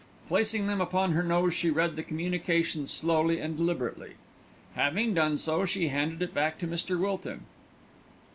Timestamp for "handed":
5.89-6.23